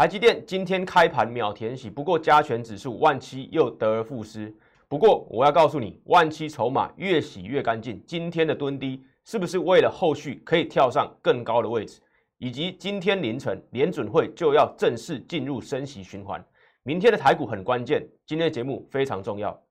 [0.00, 4.50] 台积电今天开盘秒填息，不过加权指数万七又得而复失。
[4.88, 8.02] 不过我要告诉你，万七筹码越洗越干净。
[8.06, 12.00] 今天的蹲低是不是为了后续可以跳上更高的位置？
[12.38, 16.42] 以及今天凌晨联准会就要正式进入升息循环，
[16.82, 18.02] 明天的台股很关键。
[18.24, 19.62] 今天的节目非常重要。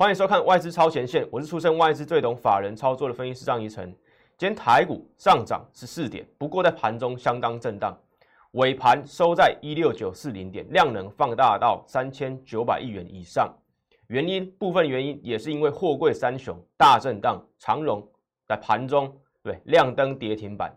[0.00, 3.94] 欢迎收看外资超前线，我是出身外资最懂法人操作的分析师张怡晨。
[4.38, 7.94] 今天台股上涨十四点，不过在盘中相当震荡，
[8.52, 13.54] 尾盘收在一六九四零点，量能放大到三千九百亿元以上。
[14.06, 18.02] 原因部分原因也是因为货柜三雄大震荡，长荣
[18.46, 20.74] 在盘中对亮灯跌停板。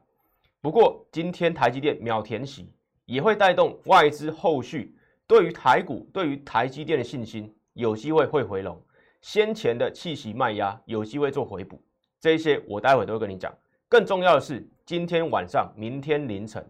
[0.60, 2.74] 不过今天台积电秒填息，
[3.06, 8.78] 也会带动外资后续对于台股、对于台积电的信心有机会会回笼。
[9.24, 11.82] 先前的气息卖压有机会做回补，
[12.20, 13.52] 这些我待会都会跟你讲。
[13.88, 16.64] 更重要的是，今天晚上、明天凌晨，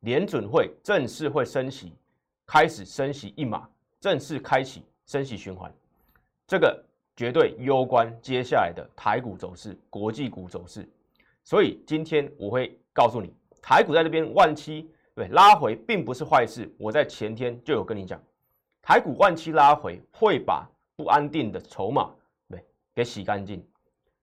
[0.00, 1.92] 联准会正式会升息，
[2.44, 3.68] 开始升息一码，
[4.00, 5.72] 正式开启升息循环，
[6.44, 6.84] 这个
[7.16, 10.84] 绝对攸关接下来的台股走势、国际股走势。
[11.44, 16.68] 所以今天我会告诉你，台股在这边万七对拉回并不是坏事。
[16.78, 18.20] 我在前天就有跟你讲，
[18.82, 20.68] 台股万七拉回会把。
[20.96, 22.10] 不安定的筹码，
[22.48, 23.66] 对，给洗干净。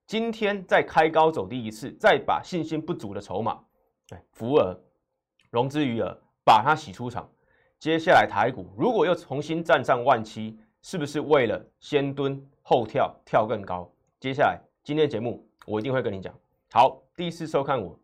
[0.06, 3.60] 今天再开高走低一次，再把信心不足的筹码，
[4.08, 4.80] 对，浮额、
[5.50, 7.30] 融资余额，把它洗出场。
[7.78, 13.92] 接下来台股如果又重新站上万七，是不是为了先蹲后跳，跳更高？
[14.20, 16.34] 接下来今天节目我一定会跟你讲。
[16.72, 17.98] 好，第一次收看我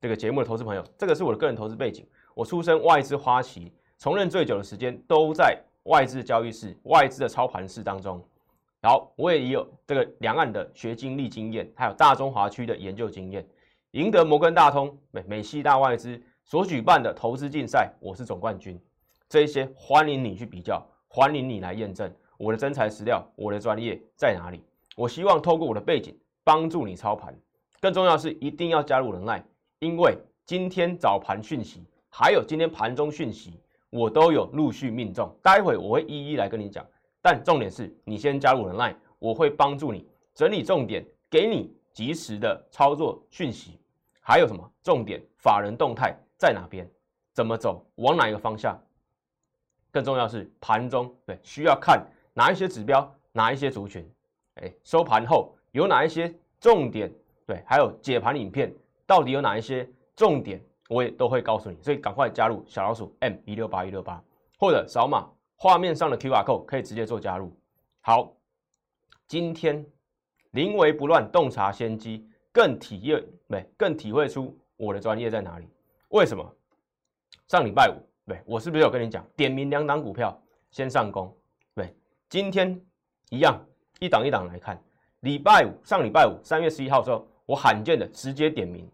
[0.00, 2.06] 这个节目的投资朋友，这个是我的个人投资背景。
[2.34, 5.58] 我出身外资花旗，从任最久的时间都在。
[5.86, 8.20] 外资交易室、外资的操盘室当中，
[8.82, 13.46] 好，我也有这个两岸的学经历经验，还有大中华区的研究经验，
[13.92, 18.80] 赢得摩根大通、美美系大外资所举办的投资竞赛，我是总冠军。
[19.28, 24.64] 这一些欢迎你去比较，欢迎你来验证我的真材实料，我的专业在哪里？
[24.96, 27.32] 我希望透过我的背景帮助你操盘，
[27.80, 29.40] 更重要是一定要加入人爱，
[29.78, 33.60] 因为今天早盘讯息，还有今天盘中讯息。
[33.90, 36.84] 我都有陆续命中，待会我会一一来跟你讲。
[37.22, 43.80] 但重点是你先加入人 line，我会帮助你整理重点，给你及时的操作讯息。
[44.20, 45.22] 还有什么重点？
[45.38, 46.88] 法人动态在哪边？
[47.32, 47.84] 怎么走？
[47.96, 48.80] 往哪一个方向？
[49.90, 52.04] 更重要是盘中对需要看
[52.34, 54.08] 哪一些指标，哪一些族群？
[54.56, 57.12] 哎，收盘后有哪一些重点？
[57.46, 58.72] 对，还有解盘影片
[59.06, 60.60] 到底有哪一些重点？
[60.88, 64.22] 我也都会告诉你，所以赶快加入小老鼠 M 一六八一六八，
[64.58, 67.52] 或者扫码画面上的 QR code 可以直接做加入。
[68.00, 68.32] 好，
[69.26, 69.84] 今天
[70.52, 75.68] 临危不乱，洞察先机，更体验对，更体会出我的专业在哪里。
[76.10, 76.48] 为什么？
[77.48, 81.34] 上礼拜五，对我是不是有跟你讲，点名两档股票先上攻？
[81.74, 81.94] 对，
[82.28, 82.80] 今天
[83.30, 83.60] 一样，
[83.98, 84.80] 一档一档来看。
[85.20, 88.88] 礼拜五，上礼拜五三月十一号的时候，我罕见的直接点名。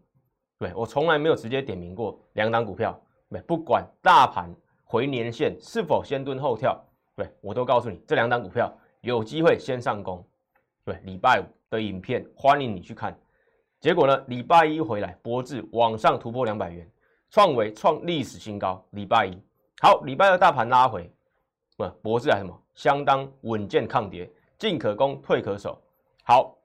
[0.63, 2.97] 对我从来没有直接点名过两档股票，
[3.29, 4.49] 对，不管大盘
[4.85, 6.81] 回年线是否先蹲后跳，
[7.17, 10.25] 对我都告诉你这两档股票有机会先上攻。
[10.85, 13.19] 对，礼拜五的影片欢迎你去看。
[13.81, 16.89] 结果呢，礼拜一回来，博智往上突破两百元，
[17.29, 18.81] 创维创历史新高。
[18.91, 19.37] 礼拜一
[19.81, 21.13] 好，礼拜二大盘拉回，
[21.77, 22.57] 不，博智还什么？
[22.77, 25.77] 相当稳健抗跌，进可攻，退可守。
[26.23, 26.57] 好，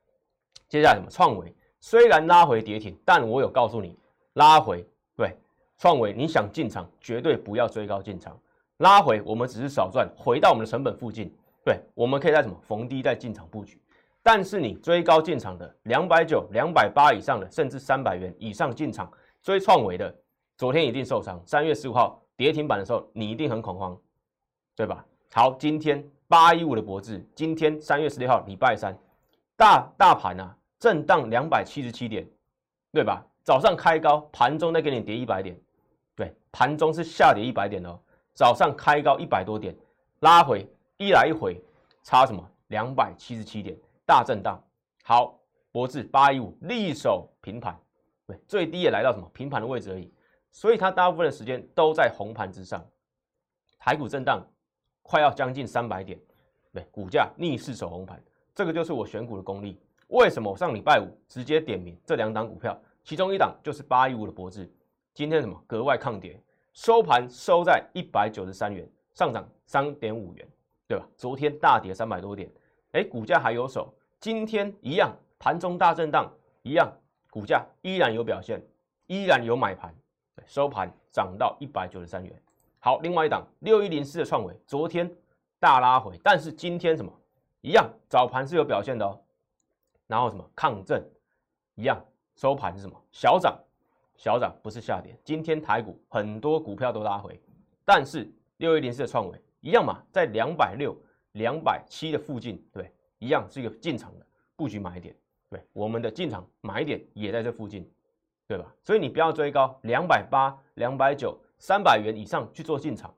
[0.70, 1.10] 接下来什么？
[1.10, 1.52] 创维。
[1.80, 3.98] 虽然拉回跌停，但我有告诉你，
[4.34, 5.36] 拉回对
[5.78, 8.38] 创维，你想进场绝对不要追高进场。
[8.78, 11.34] 拉回我们只是少赚，回到我们的成本附近，
[11.64, 13.82] 对，我们可以在什么逢低再进场布局。
[14.22, 19.10] 但是你追高进场的两百九、两百八以上的，甚至三百元以上进场
[19.42, 20.14] 追创维的，
[20.58, 21.42] 昨天一定受伤。
[21.46, 23.98] 三月十五号跌停板的时候，你一定很恐慌，
[24.76, 25.06] 对吧？
[25.32, 28.98] 好，今天八一五的博智，今天三月十六号礼拜三，
[29.56, 30.56] 大大盘啊。
[30.80, 32.28] 震荡两百七十七点，
[32.92, 33.26] 对吧？
[33.44, 35.58] 早上开高，盘中再给你跌一百点，
[36.16, 37.98] 对，盘中是下跌一百点哦。
[38.34, 39.76] 早上开高一百多点，
[40.20, 41.60] 拉回一来一回，
[42.04, 42.46] 差什么？
[42.68, 43.76] 两百七十七点，
[44.06, 44.62] 大震荡。
[45.04, 45.40] 好，
[45.72, 47.80] 博智八一五力守平盘，
[48.26, 50.14] 对，最低也来到什么平盘的位置而已，
[50.52, 52.86] 所以它大部分的时间都在红盘之上。
[53.80, 54.46] 台股震荡
[55.02, 56.20] 快要将近三百点，
[56.74, 58.22] 对，股价逆势守红盘，
[58.54, 59.80] 这个就是我选股的功力。
[60.08, 62.80] 为什么我上礼拜五直接点名这两档股票？
[63.04, 64.70] 其中一档就是八一五的博智，
[65.14, 66.42] 今天什么格外抗跌，
[66.74, 70.48] 收盘收在一百九十三元，上涨三点五元，
[70.88, 71.06] 对吧？
[71.18, 72.50] 昨天大跌三百多点，
[72.94, 76.32] 哎，股价还有手，今天一样，盘中大震荡，
[76.64, 76.90] 一样，
[77.30, 78.66] 股价依然有表现，
[79.08, 79.94] 依然有买盘，
[80.46, 82.42] 收盘涨到一百九十三元。
[82.80, 85.14] 好，另外一档六一零四的创伟，昨天
[85.60, 87.12] 大拉回，但是今天什么
[87.60, 89.20] 一样，早盘是有表现的哦。
[90.08, 91.04] 然后什么抗震
[91.76, 92.04] 一样，
[92.36, 93.58] 收盘是什么小涨，
[94.16, 95.16] 小涨不是下跌。
[95.24, 97.40] 今天台股很多股票都拉回，
[97.86, 98.28] 但是
[98.58, 100.96] 六一零四的创维一样嘛，在两百六、
[101.34, 104.26] 两百七的附近，对，一样是一个进场的
[104.56, 105.16] 布局买点。
[105.50, 107.90] 对，我们的进场买点也在这附近，
[108.48, 108.74] 对吧？
[108.84, 111.38] 所以你不要追高，两百八、两百九。
[111.60, 113.12] 三百元以上去做进场，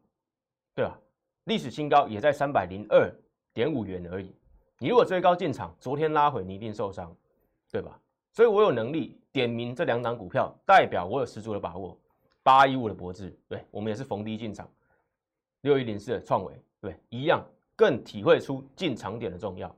[0.74, 0.98] 对吧？
[1.44, 3.14] 历史新高也在三百零二
[3.52, 4.34] 点五元而已。
[4.82, 7.14] 你如果追高进场，昨天拉回，你一定受伤，
[7.70, 8.00] 对吧？
[8.32, 11.98] 所以我有能力点名这两档股票，代表我有十足的把握。
[12.42, 14.68] 八一五的博智，对我们也是逢低进场。
[15.62, 17.46] 六一零四的创维，对，一样
[17.76, 19.76] 更体会出进场点的重要。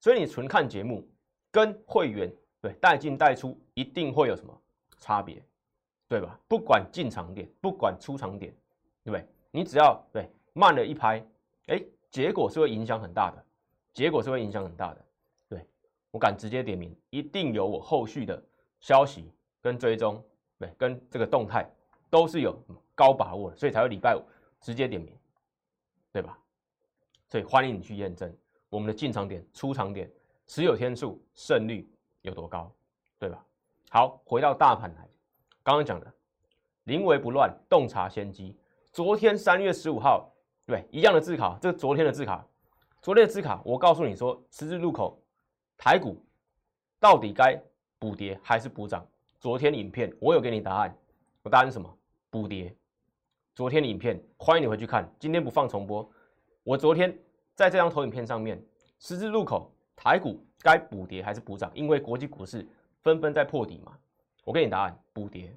[0.00, 1.06] 所以你纯看节目，
[1.52, 4.52] 跟会员对带进带出，一定会有什么
[4.98, 5.40] 差别？
[6.08, 6.38] 对吧？
[6.48, 8.52] 不管进场点，不管出场点，
[9.04, 9.24] 对不对？
[9.52, 11.24] 你只要对慢了一拍，
[11.68, 13.43] 哎，结果是会影响很大的，
[13.94, 15.04] 结果是会影响很大的。
[15.48, 15.66] 对
[16.10, 18.42] 我敢直接点名，一定有我后续的
[18.80, 19.32] 消息
[19.62, 20.22] 跟追踪，
[20.58, 21.66] 对，跟这个动态
[22.10, 22.54] 都是有
[22.94, 24.20] 高把握的，所以才会礼拜五
[24.60, 25.16] 直接点名，
[26.12, 26.38] 对吧？
[27.28, 28.32] 所以欢迎你去验证
[28.68, 30.10] 我们的进场点、出场点、
[30.46, 31.88] 持有天数、胜率
[32.22, 32.70] 有多高，
[33.18, 33.44] 对吧？
[33.90, 35.08] 好，回到大盘来。
[35.62, 36.12] 刚刚讲的，
[36.84, 38.56] 临危不乱，洞察先机。
[38.92, 40.30] 昨天三月十五号，
[40.66, 42.46] 对，一样的字卡，这是昨天的字卡。
[43.04, 45.22] 昨天的字卡，我告诉你说，十字路口，
[45.76, 46.24] 台股
[46.98, 47.54] 到底该
[47.98, 49.06] 补跌还是补涨？
[49.38, 50.96] 昨天影片我有给你答案，
[51.42, 51.98] 我答案是什么？
[52.30, 52.74] 补跌。
[53.54, 56.10] 昨天的影片，欢迎你回去看，今天不放重播。
[56.62, 57.14] 我昨天
[57.54, 58.58] 在这张投影片上面，
[58.98, 61.70] 十字路口，台股该补跌还是补涨？
[61.74, 62.66] 因为国际股市
[63.02, 63.92] 纷纷在破底嘛。
[64.44, 65.54] 我给你答案，补跌。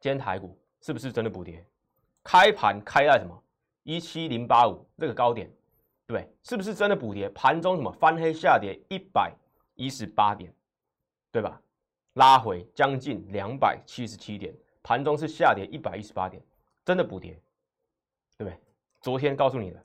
[0.00, 1.62] 今天台股是不是真的补跌？
[2.24, 3.38] 开盘开在什么
[3.82, 5.52] 一七零八五这个高点，
[6.14, 6.28] 对？
[6.42, 7.28] 是不是真的补跌？
[7.30, 9.32] 盘中什么翻黑下跌一百
[9.74, 10.52] 一十八点，
[11.30, 11.60] 对吧？
[12.14, 16.42] 拉回将近两百七十七点，盘中是下跌一百一十八点，
[16.84, 17.40] 真的补跌，
[18.36, 18.58] 对不对？
[19.00, 19.84] 昨天告诉你的，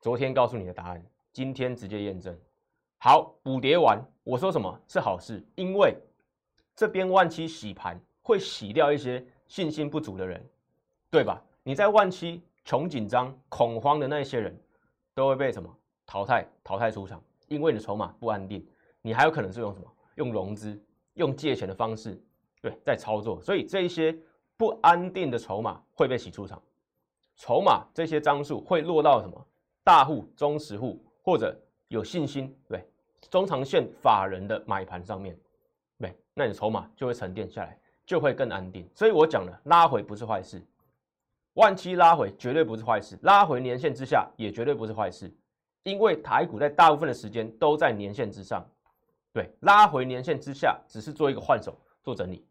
[0.00, 2.36] 昨天告诉你的答案，今天直接验证。
[2.98, 5.46] 好，补跌完，我说什么是好事？
[5.54, 5.94] 因为
[6.74, 10.44] 这边万七洗盘会洗掉一些信心不足的人，
[11.10, 11.40] 对吧？
[11.62, 14.58] 你在万七穷紧张恐慌的那些人，
[15.14, 15.68] 都会被什么
[16.06, 17.22] 淘汰淘汰出场？
[17.48, 18.66] 因为你的筹码不安定，
[19.02, 20.82] 你还有可能是用什么用融资、
[21.14, 22.18] 用借钱的方式，
[22.62, 23.40] 对，在操作。
[23.40, 24.16] 所以这一些
[24.56, 26.60] 不安定的筹码会被洗出场，
[27.36, 29.46] 筹码这些张数会落到什么
[29.82, 31.54] 大户、中实户或者
[31.88, 32.82] 有信心对
[33.30, 35.38] 中长线法人的买盘上面。
[35.98, 38.88] 对那你筹码就会沉淀下来，就会更安定。
[38.94, 40.60] 所以我讲了，拉回不是坏事，
[41.54, 45.32] 万期拉回绝对不是坏事，拉回年线之下也绝对不是坏事，
[45.82, 48.64] 因为台股在大部分的时间都在年线之上，
[49.32, 52.46] 对，拉回年线之下只是做一个换手做整理，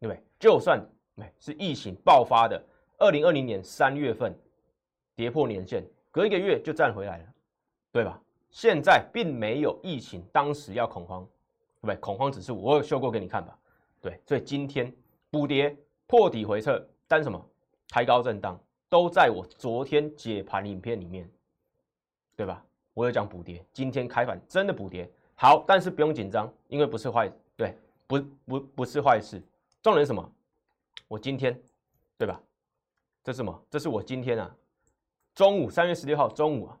[0.00, 0.22] 对不对？
[0.38, 0.80] 就算
[1.16, 2.62] 哎是疫情爆发的
[2.98, 4.34] 二零二零年三月份
[5.14, 7.24] 跌破年线，隔一个月就站回来了，
[7.92, 8.20] 对吧？
[8.50, 11.26] 现在并没有疫情，当时要恐慌。
[11.80, 11.96] 对不对？
[11.96, 13.58] 恐慌指数我有秀过给你看吧？
[14.00, 14.94] 对，所以今天
[15.32, 17.44] 补跌破底回撤，但什么
[17.92, 18.58] 开高震荡
[18.88, 21.30] 都在我昨天解盘影片里面，
[22.34, 22.64] 对吧？
[22.94, 29.42] 我有讲补跌，今天开盘真的补跌，好，但是不用紧张，因为不是坏，对，不不不是坏事。
[29.82, 30.32] 重点是什么？
[31.06, 31.54] 我今天，
[32.16, 32.40] 对吧？
[33.22, 33.62] 这是什么？
[33.68, 34.56] 这是我今天啊，
[35.34, 36.78] 中午三月十六号中午啊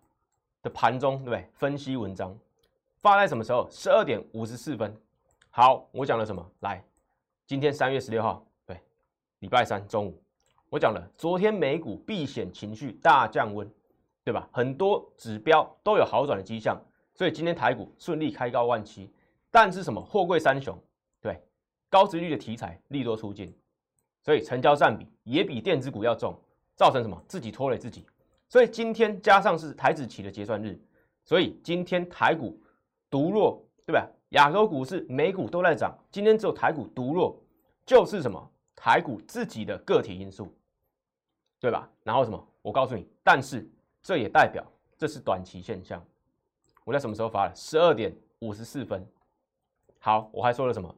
[0.62, 1.46] 的盘中，对不对？
[1.52, 2.34] 分析文章。
[3.02, 3.68] 发在什么时候？
[3.70, 4.96] 十二点五十四分。
[5.50, 6.50] 好，我讲了什么？
[6.60, 6.82] 来，
[7.46, 8.80] 今天三月十六号，对，
[9.40, 10.22] 礼拜三中午，
[10.72, 13.70] 我讲了，昨天美股避险情绪大降温，
[14.24, 14.48] 对吧？
[14.50, 19.12] 很多指标都有好转的迹象，所以今天台股顺利开高万七。
[19.50, 20.02] 但是什么？
[20.02, 20.74] 货柜三雄，
[21.20, 21.38] 对，
[21.90, 23.54] 高值率的题材利多出尽，
[24.22, 26.34] 所以成交占比也比电子股要重，
[26.74, 27.22] 造成什么？
[27.28, 28.06] 自己拖累自己。
[28.48, 30.80] 所以今天加上是台子期的结算日，
[31.22, 32.58] 所以今天台股。
[33.10, 34.08] 独弱，对吧？
[34.30, 37.38] 亚洲股市、美股都在涨，今天只有台股独弱，
[37.84, 38.50] 就是什么？
[38.74, 40.50] 台股自己的个体因素，
[41.62, 41.88] 对吧？
[42.02, 42.48] 然后什么？
[42.60, 43.64] 我告诉你，但是
[44.02, 44.66] 这也代表
[44.98, 46.04] 这是短期现象。
[46.82, 47.54] 我在什么时候发的？
[47.54, 49.06] 十二点五十四分。
[50.00, 50.92] 好，我还说了什么？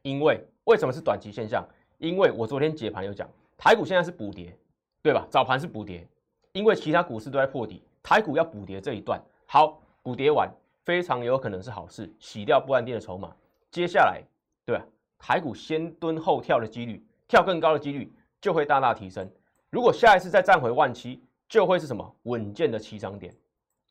[0.00, 1.62] 因为为什么是短期现象？
[1.98, 4.56] 因为我昨天解盘有讲，台股现在是补跌，
[5.02, 5.26] 对吧？
[5.30, 6.08] 早盘是补跌，
[6.52, 10.50] 因为其他股市都在破底，台股要补跌这一段，好，补跌完
[10.86, 13.30] 非常有可能是好事，洗掉不安定的筹码。
[13.70, 14.22] 接下来，
[14.64, 14.82] 对吧？
[15.18, 19.30] 台股先蹲后跳的几率，跳更高的几率就会大大提升。
[19.72, 23.34] 如果下一次再站回万七，就会是什么稳健的起涨点。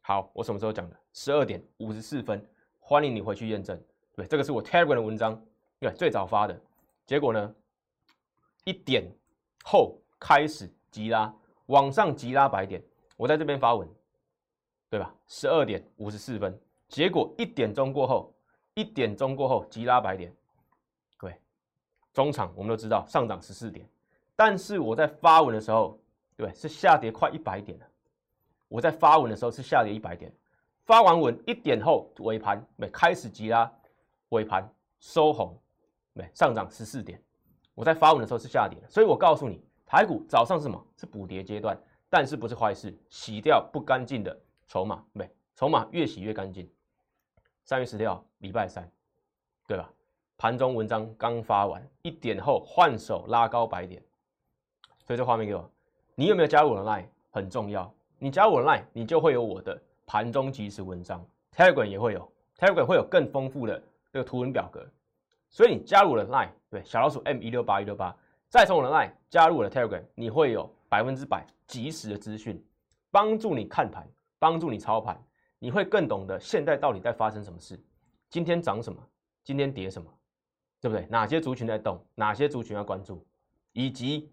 [0.02, 0.96] 好，我什么时候讲的？
[1.12, 2.48] 十二点五十四分，
[2.80, 3.82] 欢迎你回去验证。
[4.14, 5.44] 对，这个是我 Telegram 的文章，
[5.80, 6.62] 对，最早发的。
[7.08, 7.56] 结果呢，
[8.64, 9.12] 一点
[9.64, 11.34] 后开始急拉，
[11.66, 12.80] 往上急拉百点。
[13.18, 13.90] 我在这边发文，
[14.88, 15.12] 对吧？
[15.26, 16.56] 十二点五十四分，
[16.90, 18.32] 结果一点钟过后，
[18.76, 20.32] 一点钟过后急拉百点。
[21.20, 21.36] 对，
[22.14, 23.90] 中场我们都知道上涨十四点，
[24.44, 26.00] 但是我在发文的时候，
[26.36, 27.86] 对，是下跌快一百点了。
[28.68, 30.34] 我在发文的时候是下跌一百点，
[30.84, 33.72] 发完文一点后尾盘没开始急拉。
[34.30, 34.68] 尾盘
[35.00, 35.56] 收红，
[36.14, 37.22] 没上涨十四点。
[37.76, 40.84] 我在发文的时候是下跌的，所以我告诉你，台股早上是什么？
[40.98, 41.80] 是补跌阶段，
[42.10, 46.68] 但是不是坏事，洗掉不干净的筹码，没筹码越洗越干净。
[47.64, 48.92] 三月十六号礼拜三，
[49.68, 49.88] 对吧？
[50.36, 54.02] 盘中文章刚发完，一点后换手拉高百点，
[55.06, 55.70] 所以这画面给我，
[56.16, 63.82] 你有没有加入我的 line 很重要，你加入我的 line，你就会有我的盘中即时文章，Telegram 也会有，Telegram 会有更丰富的。
[64.14, 64.86] 这个图文表格，
[65.50, 68.14] 所以你加入我的 Line，对小老鼠 M 一六八一六八，
[68.50, 72.62] 再从我的 Line 加入我的 Telegram，你会有百分之百及时的资讯，
[73.10, 74.06] 帮助你看盘，
[74.38, 75.18] 帮助你操盘，
[75.60, 77.82] 你会更懂得现在到底在发生什么事，
[78.30, 79.02] 今天涨什么，
[79.46, 80.12] 今天跌什么，
[80.82, 81.08] 对不对？
[81.10, 83.26] 哪些族群在动，哪些族群要关注，
[83.72, 84.30] 以及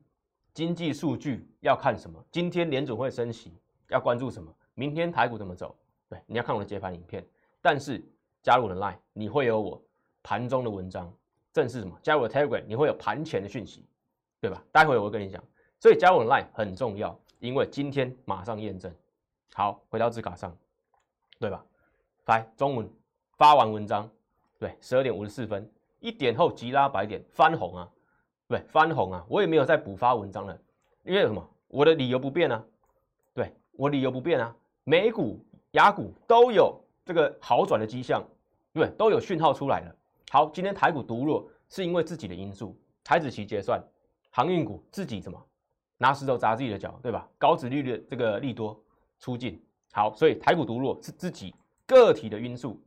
[0.58, 3.56] 经济数据要看什么，今天联准会升息
[3.90, 5.72] 要关注什么，明天台股怎么走，
[6.08, 7.24] 对，你要看我的接盘影片，
[7.62, 8.04] 但是。
[8.40, 9.82] 加入我的 Line，你会有我
[10.22, 11.12] 盘中的文章，
[11.52, 11.98] 正是什么？
[12.02, 13.84] 加入我的 Telegram，你会有盘前的讯息，
[14.40, 14.62] 对吧？
[14.72, 15.42] 待会我会跟你讲。
[15.80, 18.94] 所以加入我的 Line 很重要，因为今天马上验证。
[19.54, 20.56] 好，回到字卡上，
[21.40, 21.64] 对吧？
[22.26, 22.88] 来，中文
[23.36, 24.08] 发完文章，
[24.56, 27.90] 对，十二点五十四分，一点后急拉白点翻红啊，
[28.48, 30.58] 对，翻红啊，我也没有再补发文章了，
[31.04, 31.48] 因为什么？
[31.68, 32.64] 我的理由不变啊，
[33.34, 35.38] 对我理由不变啊，美股、
[35.72, 36.82] 雅股都有。
[37.04, 38.22] 这个好转的迹象，
[38.74, 39.96] 对，都有讯号出来了。
[40.30, 43.82] 好，今天台股独弱，是因为自己的因素，台子期结算，
[44.28, 45.42] 航运股自己什么
[45.96, 47.26] 拿石头砸自己的脚，对吧？
[47.38, 48.78] 高值率的这个利多
[49.18, 49.58] 出尽，
[49.90, 51.54] 好，所以台股独弱是自己
[51.86, 52.78] 个体的因素，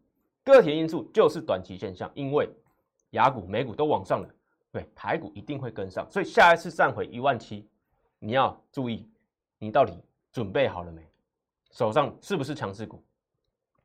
[0.43, 2.47] 个体的因素就是短期现象，因为
[3.09, 4.29] 雅股、美股都往上了，
[4.71, 7.67] 对，台股一定会跟上，所以下一次站回一万七，
[8.19, 9.09] 你要注意，
[9.57, 9.93] 你到底
[10.31, 11.05] 准备好了没？
[11.71, 13.03] 手上是不是强势股？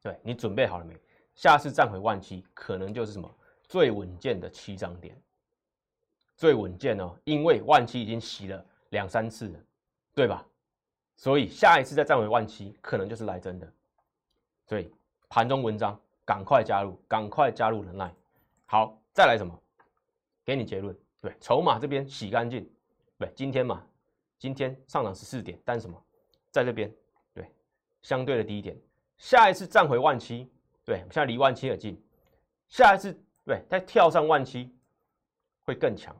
[0.00, 0.96] 对你准备好了没？
[1.34, 3.28] 下次站回万七，可能就是什么
[3.64, 5.20] 最稳健的七涨点，
[6.36, 9.58] 最稳健哦，因为万七已经洗了两三次了，
[10.14, 10.46] 对吧？
[11.16, 13.72] 所以下一次再站回万七，可能就是来真的。
[14.66, 14.92] 所以
[15.28, 18.14] 盘中文章赶快加入，赶快加入人来。
[18.66, 19.58] 好，再来什么？
[20.46, 20.96] 给你结论。
[21.20, 22.66] 对，筹码这边洗干净。
[23.18, 23.84] 对，今天嘛，
[24.38, 26.00] 今天上涨十四点，但什么，
[26.50, 26.90] 在这边，
[27.34, 27.50] 对，
[28.00, 28.78] 相对的低点。
[29.16, 30.48] 下一次站回万七，
[30.84, 32.00] 对，现在离万七很近。
[32.68, 34.72] 下一次，对，再跳上万七，
[35.62, 36.14] 会更强，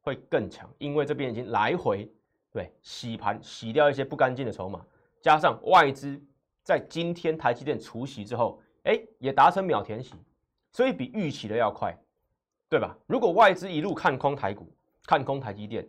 [0.00, 2.10] 会更强，因为这边已经来回，
[2.50, 4.84] 对，洗盘洗掉一些不干净的筹码，
[5.20, 6.20] 加上外资
[6.64, 10.14] 在今天台积电除息之后，哎，也达成秒填息，
[10.72, 11.94] 所以比预期的要快，
[12.70, 12.96] 对吧？
[13.06, 14.66] 如果外资一路看空台股，
[15.04, 15.86] 看空台积电，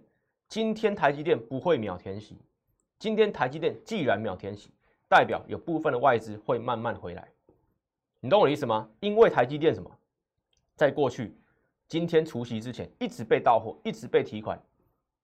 [0.49, 2.37] 今天台积电不会秒填息，
[2.97, 4.71] 今天台积电既然秒填息。
[5.07, 7.27] 代表有部分的外资会慢慢回来，
[8.21, 8.89] 你懂我的意思吗？
[9.01, 9.91] 因为台积电什么，
[10.77, 11.35] 在过去
[11.89, 14.57] 今天除夕之前一直被到货，一直被提款。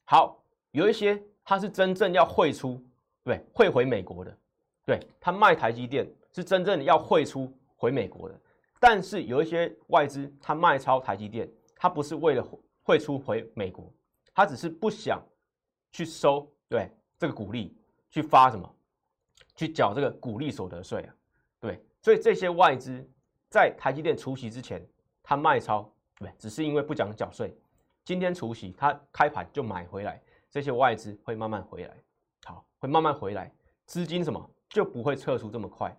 [0.04, 2.84] 好，有一些它是真正要汇出，
[3.24, 4.38] 对，汇回美国的，
[4.86, 8.38] 对，他卖台积电是真正要汇出回美国的。
[8.80, 12.48] 但是有一些外资他卖超台积电，他不是为了
[12.84, 13.94] 汇出回美国，
[14.34, 15.22] 他只是不想
[15.92, 17.76] 去收对这个股利
[18.10, 18.74] 去发什么。
[19.56, 21.16] 去缴这个股利所得税啊，
[21.60, 23.04] 对，所以这些外资
[23.50, 24.88] 在台积电除息之前，
[25.24, 27.58] 他卖超，对，只是因为不讲缴税。
[28.06, 31.98] 今天除息，他开盘就买回来，这些外资会慢慢回来，
[32.46, 33.52] 好，会慢慢回来，
[33.88, 35.92] 资金什么就不会撤出这么快。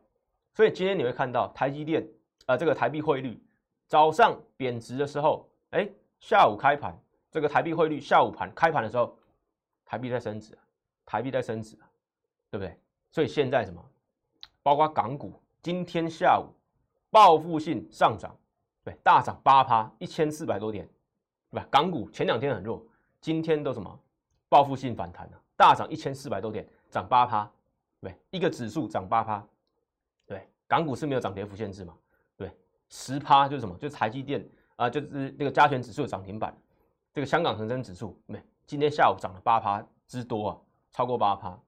[0.55, 2.09] 所以今天你会看到台积电，
[2.49, 3.39] 呃，这个台币汇率
[3.87, 5.87] 早上贬值的时候，哎，
[6.19, 6.99] 下午开盘
[7.31, 9.15] 这个台币汇率下午盘开盘的时候，
[9.85, 10.57] 台币在升值，
[11.05, 11.77] 台币在升值，
[12.51, 12.75] 对不对？
[13.13, 13.85] 所以现在什么，
[14.63, 16.47] 包括港股，今天下午
[17.11, 18.35] 报复性上涨，
[18.83, 20.89] 对，大涨八趴，一千四百多点，
[21.51, 21.69] 对吧？
[21.71, 22.83] 港股前两天很弱，
[23.21, 24.01] 今天都什么
[24.49, 27.51] 报复性反弹了，大涨一千四百多点，涨八趴，
[28.01, 29.47] 对，一个指数涨八趴，
[30.25, 31.95] 对，港股是没有涨跌幅限制嘛，
[32.89, 36.57] 十趴就是什么，就是台积电啊，就是那个加权指数涨停板，
[37.13, 40.59] 这个香港恒生指数没，今天下午涨了八趴之多啊，
[40.91, 41.59] 超过八趴，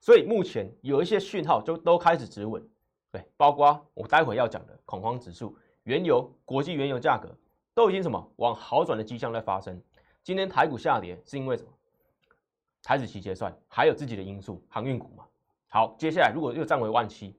[0.00, 2.66] 所以目前有一些讯号就都开始止稳，
[3.10, 7.28] 对，包括我待会要讲的恐慌指数、原油、国际原油价格
[7.74, 9.80] 都已经什么往好转的迹象在发生。
[10.22, 11.68] 今天台股下跌是因为什么？
[12.82, 15.24] 台子期结算，还有自己的因素，航运股嘛。
[15.68, 17.34] 好，接下来如果又站回万七，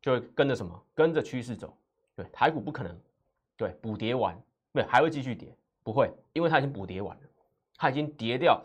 [0.00, 0.82] 就会跟着什么？
[0.94, 1.76] 跟着趋势走。
[2.16, 2.98] 对，台股不可能，
[3.56, 4.36] 对，补跌完，
[4.72, 7.22] 对，还会继续跌，不会，因为它已经补跌完了，
[7.76, 8.64] 它已经跌掉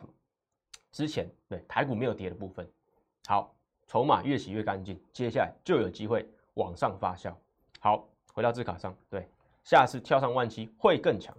[0.91, 2.65] 之前，对，台股没有跌的部分。
[3.27, 3.53] 好，
[3.87, 7.33] 筹码越洗越干净，接下来就有机会往上发酵。
[7.79, 9.27] 好，回到字卡上，对，
[9.65, 11.35] 下次跳上万七会更强。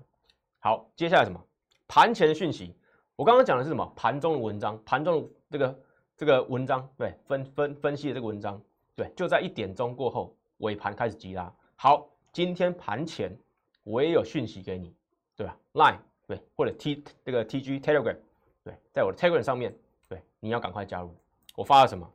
[0.60, 1.42] 好，接下来什么？
[1.88, 2.74] 盘前的讯息，
[3.16, 3.90] 我刚刚讲的是什么？
[3.96, 5.80] 盘中的文章，盘中的这个
[6.16, 8.60] 这个文章，对，分分分析的这个文章，
[8.94, 11.52] 对，就在一点钟过后，尾盘开始急拉。
[11.82, 13.36] 好，今天盘前
[13.82, 14.94] 我也有讯息给你，
[15.34, 15.98] 对吧？Line
[16.28, 18.16] 对，或者 T 这个 TG Telegram
[18.62, 19.76] 对，在我的 Telegram 上面，
[20.08, 21.12] 对，你要赶快加入。
[21.56, 22.08] 我发了什么？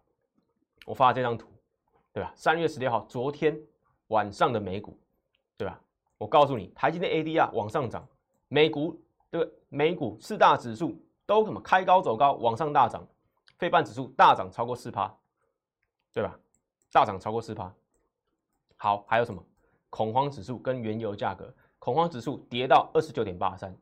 [0.85, 1.49] 我发了这张图，
[2.13, 2.31] 对吧？
[2.33, 3.59] 三月十六号，昨天
[4.07, 4.97] 晚上的美股，
[5.57, 5.77] 对吧？
[6.17, 8.07] 我告诉你，台积电 ADR 往上涨，
[8.47, 8.97] 美股。
[9.29, 13.05] 对美股四大指数都什么开高走高，往上大涨，
[13.57, 15.13] 费半指数大涨超过四趴，
[16.13, 16.39] 对吧？
[16.89, 17.69] 大涨超过四趴。
[18.77, 19.43] 好，还有什么？
[19.89, 23.75] 恐慌指数跟原油价格，恐慌指数跌到二十九点八三。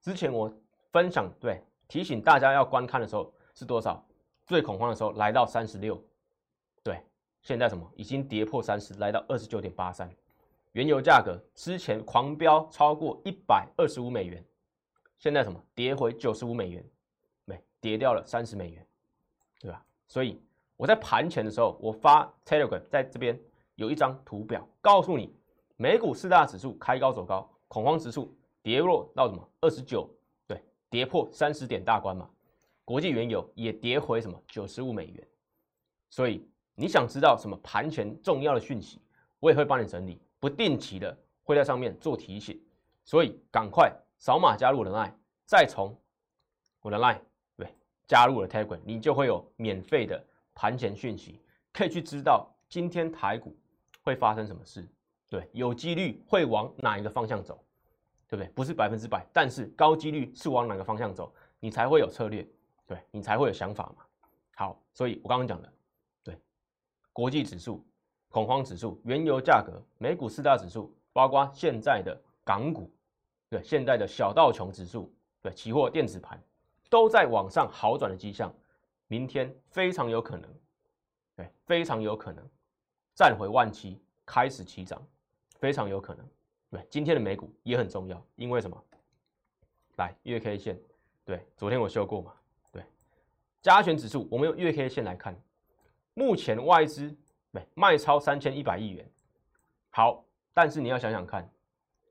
[0.00, 0.52] 之前我
[0.92, 4.04] 分享对提醒大家要观看的时候是多少？
[4.46, 5.98] 最恐慌的时候来到三十六，
[6.82, 7.00] 对，
[7.40, 10.10] 现在什么已经跌破三十，来到二十九点八三。
[10.72, 14.44] 原油价格之前狂飙超过一百二十五美元。
[15.18, 16.84] 现在什么跌回九十五美元，
[17.46, 18.86] 没跌掉了三十美元，
[19.60, 19.82] 对吧？
[20.06, 20.42] 所以
[20.76, 23.40] 我在盘前的时候，我发 Telegram 在这边
[23.76, 25.34] 有一张图表，告诉你
[25.76, 28.32] 美股四大指数开高走高，恐慌指数
[28.62, 30.08] 跌落到什么二十九，
[30.46, 32.28] 对，跌破三十点大关嘛。
[32.84, 35.28] 国际原油也跌回什么九十五美元。
[36.10, 39.00] 所以你想知道什么盘前重要的讯息，
[39.40, 42.60] 我也会帮你整理，不定期的会在上面做提醒，
[43.04, 43.92] 所以赶快。
[44.16, 45.12] 扫码加入我的 Line，
[45.44, 45.94] 再从
[46.80, 47.18] 我的 Line
[47.56, 47.68] 对
[48.06, 53.54] 加入了 Telegram，你就会有免费的盘前讯息，可以去知道今天台股
[54.02, 54.88] 会发生什么事，
[55.34, 57.58] 对，有几率会往哪一个方向走，
[58.28, 58.48] 对不对？
[58.52, 62.46] 不是百分之百，但是高几率是往哪个方向走，你才会有策略，
[62.86, 64.04] 对你才会有想法嘛。
[64.54, 65.72] 好，所以我刚刚讲的，
[66.22, 66.38] 对，
[67.12, 67.84] 国际指数、
[68.28, 72.88] 恐慌指数、原油价格、美股四大指数，包括现在的港股。
[73.50, 76.40] 对现在的小道琼指数，对期货电子盘
[76.88, 78.54] 都在往上好转的迹象，
[79.08, 80.48] 明天非常有可能，
[81.34, 82.48] 对非常有可能
[83.16, 85.04] 站回万七开始起涨，
[85.64, 86.28] 非常有可能。
[86.68, 88.76] 对今天的美股也很重要，因为什么？
[89.96, 90.78] 来月 K 线，
[91.24, 92.34] 对昨天我修过嘛？
[92.70, 92.84] 对
[93.62, 95.34] 加权指数，我们用月 K 线来看，
[96.12, 97.16] 目前外资
[97.50, 99.10] 对卖超三千一百亿元，
[99.88, 100.22] 好，
[100.52, 101.50] 但是你要想想看。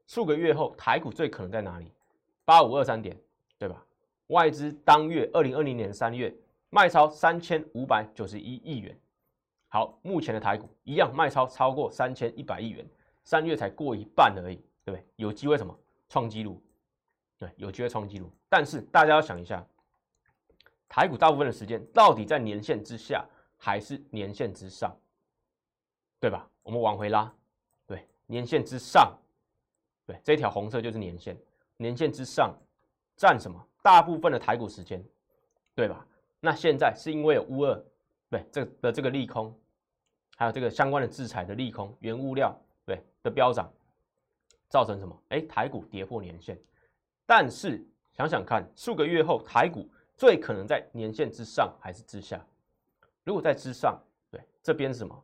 [0.08, 1.92] 数个月后，台股最可能在哪里？
[2.46, 3.16] 八五二三点，
[3.60, 3.86] 对吧？
[4.28, 6.36] 外资当月二零二零年三月
[6.72, 8.98] 卖超三千五百九十一亿元。
[9.68, 12.84] 好，目前的台股一样卖超超过三千一百亿元，
[13.24, 15.06] 三月才过一半而已，对不对？
[15.16, 15.78] 有机会什么
[16.10, 16.62] 创纪录？
[17.38, 18.32] 对，有机会创纪录。
[18.50, 19.66] 但是大家要想一下，
[20.88, 23.26] 台股大部分的时间到底在年线之下
[23.58, 24.96] 还是年线之上？
[26.20, 26.50] 对吧？
[26.62, 27.34] 我们往回拉，
[27.86, 29.14] 对，年线之上。
[30.06, 31.38] 对，这条红色就是年线，
[31.78, 32.54] 年线之上
[33.16, 33.68] 占什么？
[33.82, 35.04] 大部分的台股时间，
[35.76, 36.06] 对吧？
[36.40, 37.86] 那现在是因为有乌二，
[38.30, 39.58] 对这的这个利空，
[40.36, 43.72] 还有这个相关的制裁的利空，原物料对的飙涨，
[44.70, 45.18] 造成什么？
[45.30, 46.58] 哎，台股跌破年线。
[47.26, 52.46] 但是想想看，数个月后台股最可能在年线之上还是之下？
[53.24, 53.98] 如果在之上，
[54.30, 55.24] 对这边是什么？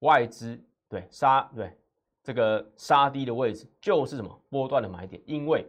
[0.00, 1.76] 外资对杀对。
[2.24, 5.66] 这个杀低的位置就是什么波段的买点，因为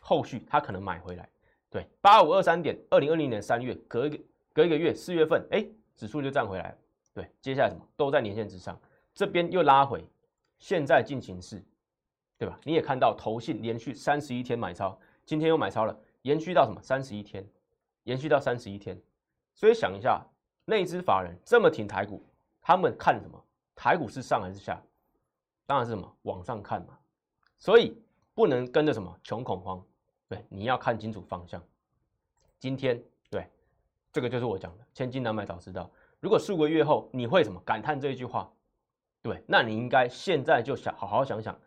[0.00, 1.28] 后续它可能买回来。
[1.70, 4.18] 对，八五二三点，二零二零年三月隔一个
[4.52, 6.78] 隔一个月，四月份，哎，指数就站回来了。
[7.14, 8.76] 对，接下来什么都在年线之上，
[9.16, 10.06] 这边又拉回，
[10.58, 11.64] 现在进行式，
[12.36, 12.60] 对吧？
[12.64, 17.42] 你也看到投信连续三十一天买超，今天又买超了，延续到什么三十一天，
[18.02, 19.00] 延续到三十一天。
[19.54, 20.22] 所以想一下，
[20.66, 22.22] 内资法人这么挺台股，
[22.60, 23.42] 他们看什么？
[23.74, 24.78] 台股是上还是下？
[25.64, 26.98] 当然是什么往上看嘛，
[27.56, 27.98] 所以
[28.34, 29.82] 不能跟着什么穷恐慌，
[30.28, 31.62] 对，你要看清楚方向，
[32.58, 33.48] 今天对，
[34.12, 35.90] 这个就是我讲的千金难买早知道。
[36.20, 38.52] 如果数个月后你会什么感叹这一句话？
[39.26, 41.58] 对，那你应该现在就想好好想想，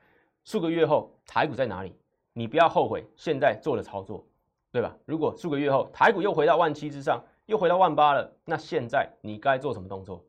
[0.45, 1.93] 数个月后台股在哪里？
[2.31, 4.25] 你不要后悔现在做的操作，
[4.71, 4.95] 对吧？
[5.03, 10.23] 如果数个月后台股又回到万七之上，又回到万八了，那现在你该做什么动作？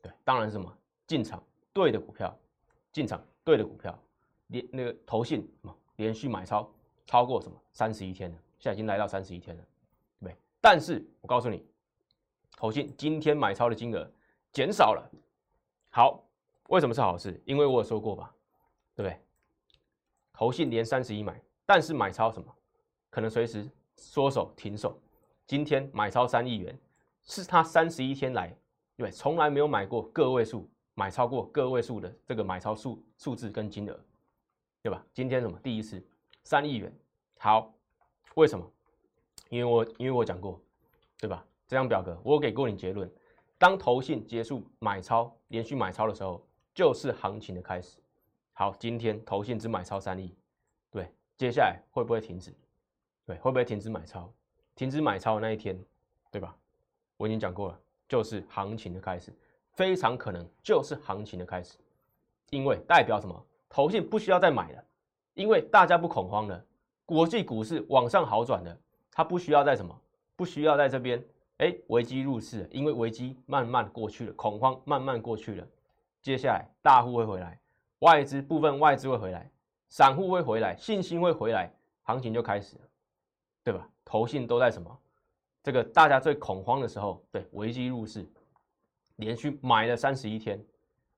[0.00, 0.72] 对，当然是什么
[1.08, 2.32] 进场对的股票，
[2.92, 3.98] 进场对的股票，
[4.46, 6.72] 连那个投信什么连续买超
[7.04, 9.62] 超过什么三十一天了，现在已经来到三十一天了，
[10.20, 10.36] 对不对？
[10.60, 11.66] 但是我告诉你。
[12.56, 14.08] 投信今天买超的金额
[14.52, 15.10] 减少了，
[15.90, 16.24] 好，
[16.68, 17.38] 为什么是好事？
[17.44, 18.34] 因为我有说过吧，
[18.94, 19.20] 对不对？
[20.32, 22.54] 投信连三十一买，但是买超什么？
[23.10, 24.98] 可能随时缩手停手。
[25.46, 26.78] 今天买超三亿元，
[27.24, 28.54] 是他三十一天来，
[28.96, 33.98] 对，从来没有买过个位数，买超过个位数的这个买超数数字跟金额，
[34.82, 35.02] 对吧？
[35.14, 35.58] 今天什么？
[35.60, 36.06] 第一次
[36.44, 36.94] 三亿元，
[37.38, 37.72] 好，
[38.34, 38.70] 为什么？
[39.48, 40.60] 因为我因为我讲过，
[41.18, 41.42] 对吧？
[41.66, 43.10] 这张表格，我给过你结论：
[43.56, 46.46] 当投信结束买超，连续买超的时候，
[46.78, 47.98] 就是行情的开始。
[48.52, 50.32] 好，今天投信只买超三亿，
[50.92, 52.54] 对，接下来会不会停止？
[53.26, 54.32] 对，会不会停止买超？
[54.76, 55.76] 停止买超的那一天，
[56.30, 56.54] 对吧？
[57.16, 59.36] 我已经讲过了，就是行情的开始，
[59.72, 61.78] 非常可能就是行情的开始，
[62.50, 63.44] 因为代表什么？
[63.68, 64.84] 投信不需要再买了，
[65.34, 66.64] 因为大家不恐慌了，
[67.04, 68.78] 国际股市往上好转了，
[69.10, 70.00] 它不需要再什么？
[70.36, 71.20] 不需要在这边。
[71.56, 75.66] 哎，危机入市，因为危机慢慢过去了，恐慌慢慢过去了，
[76.28, 77.58] 接下来大户会回来，
[78.00, 79.50] 外资部分外资会回来，
[79.88, 82.82] 散户会回来，信心会回来，行情就开始了，
[83.64, 83.88] 对吧？
[84.04, 84.94] 投信都在什么？
[85.62, 88.30] 这个大家最恐慌的时候，对，危机入市，
[89.16, 90.62] 连续买了三十一天，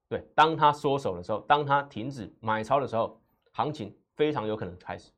[0.09, 3.21] 对，当他缩手的时候，当他停止买超的时候，
[3.51, 5.11] 行情非常有可能开始，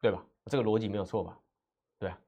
[0.00, 0.24] 对吧？
[0.44, 1.36] 这个逻辑没有错吧？
[1.98, 2.18] 对啊，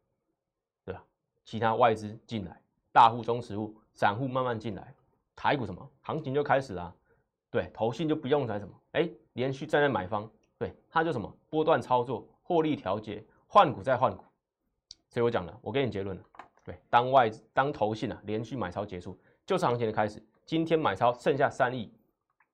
[0.85, 1.05] 对吧
[1.45, 4.93] 其他外资进来，大户、中实户、散户慢慢进来，
[5.39, 6.93] 台股什么行情就开始了。
[7.49, 14.25] 对，投信就不用在什么，哎，连续站在买方，对，他就什么波段操作、获利调节、换股再换股。
[15.09, 16.23] 所以我讲了，我给你结论了。
[16.65, 20.21] 对，当外当投信啊连续买超结束，就是行情的开始。
[20.45, 21.93] 今天买超剩下三亿，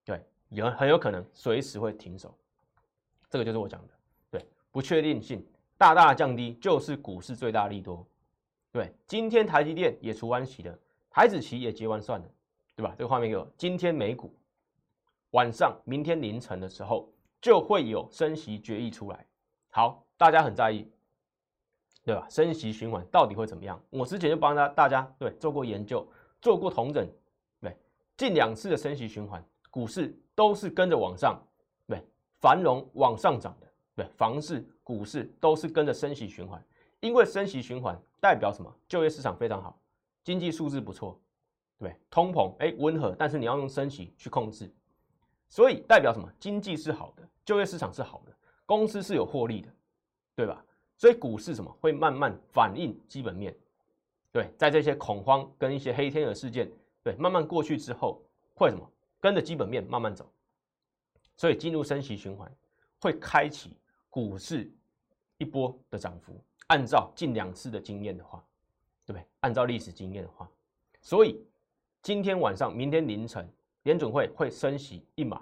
[0.05, 2.37] 对，有很有可能随时会停手。
[3.31, 3.95] 这个就是我讲的，
[4.31, 5.43] 对，不确定性
[5.79, 8.07] 大大降低，就是股市最大利多。
[8.71, 12.27] 对，今天台积电也除完息了，台子期也结完算了，
[12.77, 12.95] 对吧？
[12.97, 13.47] 这个画面给我。
[13.57, 14.35] 今天美股
[15.31, 19.27] 晚上、明天凌晨的时候就会有升息决议出来。
[19.71, 20.89] 好，大家很在意，
[22.05, 22.27] 对吧？
[22.29, 23.81] 升息循环到底会怎么样？
[23.91, 26.07] 我之前就帮大大家对做过研究，
[26.41, 27.09] 做过同整，
[27.61, 27.77] 对，
[28.17, 31.41] 近两次的升息循环，股市都是跟着往上，
[31.87, 32.01] 对，
[32.41, 36.63] 繁荣往上涨的，对，房市、股市都是跟着升息循环。
[37.01, 38.75] 因为升息循环代表什么？
[38.89, 39.79] 就业市场非常好，
[40.23, 41.21] 经济数字不错，
[41.85, 44.73] 对通膨哎温和，但是你要用升息去控制，
[45.49, 46.27] 所以代表什么？
[46.41, 48.33] 经济是好的，就业市场是好的，
[48.65, 49.69] 公司是有获利的，
[50.35, 50.65] 对吧？
[50.97, 53.55] 所以股市什么会慢慢反映基本面？
[54.33, 56.71] 对，在这些恐慌跟一些黑天鹅事件
[57.03, 58.23] 对慢慢过去之后，
[58.55, 60.27] 会什么跟着基本面慢慢走？
[61.37, 62.51] 所以进入升息循环
[62.99, 63.77] 会开启
[64.09, 64.73] 股市
[65.37, 66.43] 一波的涨幅。
[66.69, 68.43] 按照近两次的经验的话，
[69.05, 69.27] 对不对？
[69.41, 70.49] 按照历史经验的话，
[71.03, 71.45] 所以
[72.05, 73.51] 今天晚上、明天凌晨，
[73.85, 75.41] 联准会会升息一码，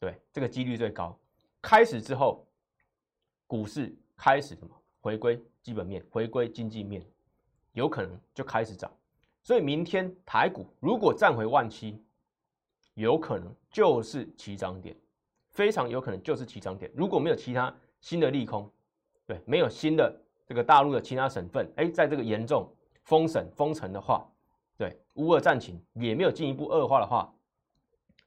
[0.00, 1.14] 对，这个几率最高。
[1.60, 2.46] 开始之后，
[3.46, 4.74] 股市开始什么？
[5.02, 7.04] 回归基本面，回归经济面，
[7.72, 8.90] 有可能就开始涨。
[9.42, 12.02] 所以明天台股如果站回万七，
[12.94, 14.96] 有可能就是起涨点，
[15.50, 16.90] 非常有可能就是起涨点。
[16.96, 18.66] 如果没有其他新的利空，
[19.26, 20.18] 对，没有新的。
[20.46, 22.66] 这个大陆的其他省份，哎，在这个严重
[23.02, 24.26] 封省封城的话，
[24.78, 27.30] 对乌俄战情也没有进一步恶化的话，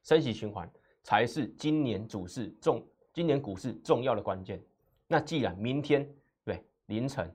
[0.03, 4.61] 升息循环才是今年股市重今年股市重要的关键。
[5.07, 6.07] 那既然明天
[6.43, 7.33] 对凌晨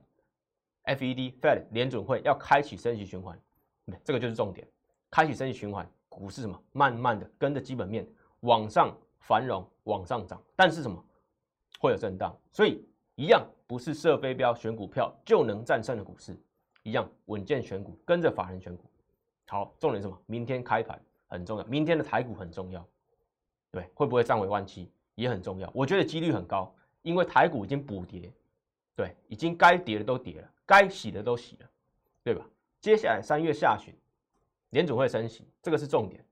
[0.85, 3.37] ，FED Fed 联准会要开启升息循环，
[3.87, 4.65] 对这个就是重点。
[5.09, 8.07] 开启升息循环，股市什么慢慢的跟着基本面
[8.41, 11.03] 往上繁荣往上涨，但是什么
[11.79, 12.87] 会有震荡，所以。
[13.19, 16.39] 一样不是射飞镖选股票就能战胜的股市，
[16.83, 18.87] 一样稳健选股，跟着法人选股。
[19.47, 20.17] 好，重点什么？
[20.25, 22.85] 明天开盘很重要，明天的台股很重要，
[23.71, 25.71] 对，会不会站回万七也很重要。
[25.73, 28.31] 我觉得几率很高，因为台股已经补跌，
[28.95, 31.69] 对，已经该跌的都跌了，该洗的都洗了，
[32.23, 32.45] 对吧？
[32.81, 33.93] 接下来三月下旬，
[34.71, 36.23] 联总会升息，这个是重点，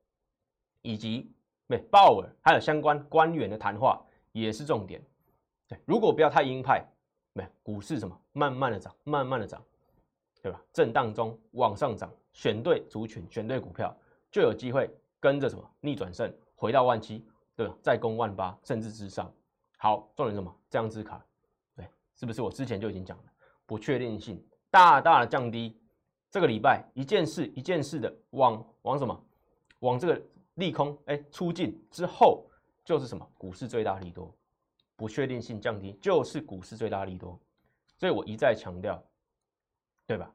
[0.82, 1.32] 以及
[1.68, 5.02] 对鲍尔还有相关官员的谈话也是重点。
[5.68, 6.86] 对，如果不要太鹰派，
[7.34, 9.64] 没股市什么慢慢的涨，慢慢的涨，
[10.42, 10.62] 对吧？
[10.72, 13.96] 震荡中往上涨，选对族群，选对股票，
[14.30, 14.90] 就有机会
[15.22, 17.74] 跟着什么逆转胜，回到万七，对吧？
[17.82, 19.34] 再攻万八，甚至之上。
[19.78, 20.54] 好，重点什么？
[20.70, 21.26] 这样子卡，
[21.78, 23.24] 对，是不是我之前就已经讲了？
[23.66, 25.80] 不确定性大大的降低。
[26.30, 29.26] 这个礼拜一件事一件事的往往什么？
[29.80, 30.22] 往这个
[30.56, 32.46] 利空哎出尽之后，
[32.84, 33.26] 就是什么？
[33.38, 34.36] 股市最大利多，
[34.98, 37.40] 不确定性降低，就是股市最大利多。
[37.98, 39.02] 所以我一再强调。
[40.08, 40.32] 对吧？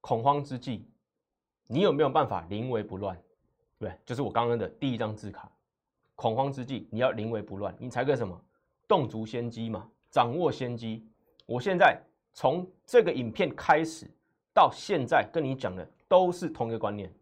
[0.00, 0.88] 恐慌之际，
[1.68, 3.16] 你有没有办法临危不乱？
[3.78, 5.48] 对，就是我刚刚的第一张字卡。
[6.16, 8.36] 恐慌之际，你要临危不乱，你才可什么？
[8.88, 11.06] 动足先机嘛，掌握先机。
[11.46, 11.96] 我现在
[12.32, 14.10] 从这个影片开始
[14.52, 17.12] 到现在跟你讲的都是同一个观念。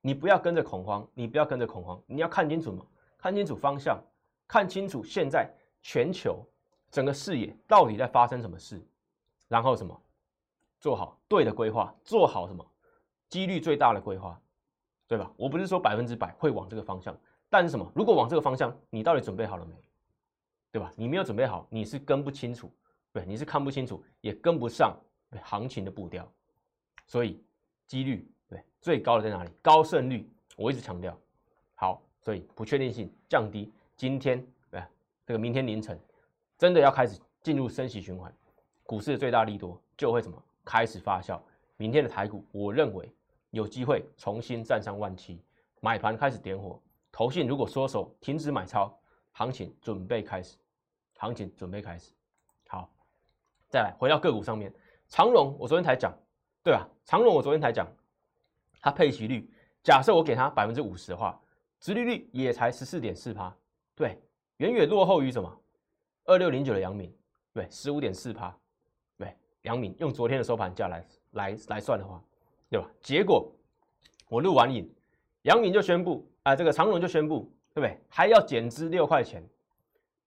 [0.00, 2.84] 你不要跟着恐慌，你不要跟着恐慌，你要看清楚嘛，
[3.18, 4.02] 看清楚方向，
[4.48, 5.48] 看清楚现在
[5.82, 6.42] 全球
[6.90, 8.82] 整个视野到底在发生什么事，
[9.46, 10.00] 然后什么？
[10.80, 12.64] 做好对的规划，做好什么
[13.28, 14.40] 几率最大的规划，
[15.06, 15.30] 对吧？
[15.36, 17.16] 我不是说百分之百会往这个方向，
[17.50, 17.90] 但是什么？
[17.94, 19.74] 如果往这个方向，你到底准备好了没？
[20.70, 20.92] 对吧？
[20.96, 22.70] 你没有准备好，你是跟不清楚，
[23.12, 24.96] 对，你是看不清楚，也跟不上
[25.42, 26.30] 行情的步调，
[27.06, 27.42] 所以
[27.86, 29.50] 几率对最高的在哪里？
[29.62, 31.18] 高胜率，我一直强调。
[31.74, 33.72] 好，所以不确定性降低。
[33.96, 34.82] 今天对
[35.26, 35.98] 这个明天凌晨
[36.56, 38.32] 真的要开始进入升息循环，
[38.84, 40.42] 股市的最大利多就会什么？
[40.64, 41.40] 开始发酵，
[41.78, 43.10] 明天的台股，我认为
[43.50, 45.42] 有机会重新站上万七，
[45.80, 46.80] 买盘开始点火，
[47.10, 48.96] 投信如果缩手停止买超，
[49.32, 50.56] 行情准备开始，
[51.16, 52.12] 行情准备开始。
[52.68, 52.90] 好，
[53.68, 54.72] 再来回到个股上面，
[55.08, 56.12] 长荣我昨天才讲，
[56.62, 56.88] 对吧？
[57.04, 57.86] 长荣我昨天才讲，
[58.80, 59.50] 它配息率，
[59.82, 61.40] 假设我给它百分之五十的话，
[61.80, 63.54] 殖利率也才十四点四趴，
[63.94, 64.20] 对，
[64.58, 65.60] 远远落后于什么？
[66.24, 67.14] 二六零九的阳明，
[67.52, 68.54] 对，十五点四趴。
[69.62, 72.22] 杨敏用昨天的收盘价来来来算的话，
[72.70, 72.90] 对吧？
[73.00, 73.50] 结果
[74.28, 74.88] 我录完影，
[75.42, 77.98] 杨敏就宣布啊，这个长荣就宣布，对不对？
[78.08, 79.42] 还要减资六块钱，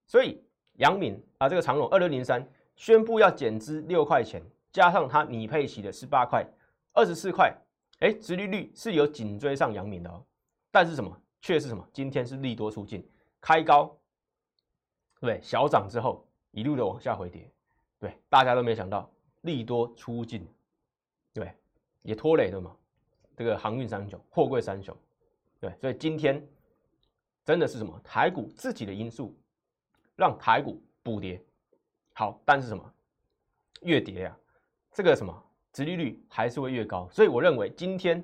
[0.07, 0.43] 所以
[0.77, 6.45] 杨敏啊，这个长荣二六零三宣布要减资六块钱，加上他拟配息的十八块，
[6.93, 7.55] 二十四块，
[7.99, 10.23] 哎，殖利率是有紧追上杨敏的哦，
[10.71, 11.15] 但是什么？
[11.41, 11.87] 却是什么？
[11.91, 13.03] 今天是利多出尽，
[13.39, 13.97] 开高，
[15.19, 17.49] 对，小涨之后一路的往下回跌，
[17.99, 19.09] 对，大家都没想到。
[19.41, 20.47] 利多出尽，
[21.33, 21.51] 对，
[22.03, 22.75] 也拖累了嘛。
[23.35, 24.95] 这个航运三雄、货柜三雄，
[25.59, 26.45] 对，所以今天
[27.43, 29.35] 真的是什么台股自己的因素，
[30.15, 31.43] 让台股补跌。
[32.13, 32.93] 好，但是什么
[33.81, 34.37] 越跌啊，
[34.91, 37.07] 这个什么殖利率还是会越高。
[37.09, 38.23] 所以我认为今天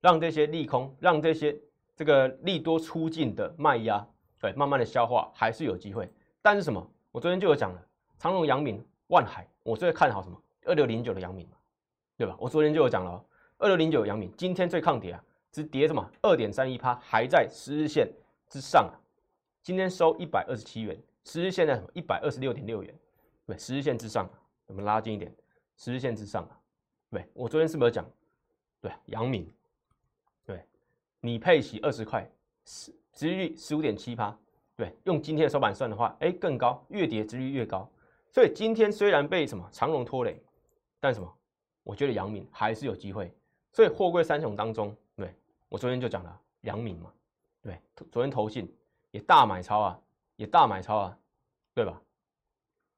[0.00, 1.54] 让这些利空、让这些
[1.94, 4.06] 这个利多出尽的卖压，
[4.40, 6.10] 对，慢慢的消化还是有机会。
[6.40, 10.42] 但是什么，我昨天就有讲了，长隆、阳明、万海，我最看好什么？
[10.64, 11.46] 二六零九的阳明，
[12.16, 12.34] 对吧？
[12.40, 13.24] 我昨天就有讲了，
[13.58, 18.10] 二六零九阳明今天最抗跌啊，只跌什么二点三一趴，还在十日线
[18.48, 18.96] 之上啊。
[19.62, 22.94] 今天收一百二十七元，十日线在什么一百二十六点六元，
[23.46, 24.28] 对，十日线之上，
[24.66, 25.34] 我们拉近一点，
[25.76, 26.58] 十日线之上啊，
[27.10, 28.08] 对，我昨天是不是讲，
[28.80, 29.46] 对，阳明，
[30.44, 30.64] 对，
[31.20, 32.26] 你配息二十块，
[32.64, 34.34] 十，值率十五点七趴，
[34.74, 37.90] 对，用今天的收盘算的话，哎，更高，越跌值率越高，
[38.30, 40.42] 所以今天虽然被什么长龙拖累。
[40.98, 41.32] 但什么？
[41.86, 43.32] 我觉得杨敏还是有机会，
[43.70, 45.32] 所以货柜三雄当中，对
[45.68, 47.12] 我昨天就讲了杨敏嘛，
[47.62, 48.68] 对，昨天投信
[49.12, 50.00] 也大买超啊，
[50.34, 51.18] 也大买超啊，
[51.72, 52.02] 对吧？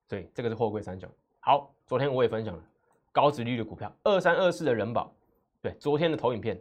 [0.09, 1.07] 对，这个是货柜三雄。
[1.39, 2.65] 好，昨天我也分享了
[3.13, 5.15] 高值率的股票，二三二四的人保，
[5.61, 6.59] 对，昨天的投影片，